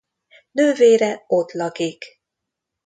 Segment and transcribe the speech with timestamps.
[0.51, 2.05] Nővére ott lakik.